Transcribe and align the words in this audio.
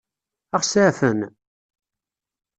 Ad 0.55 0.59
ɣ-seɛfen? 0.63 1.19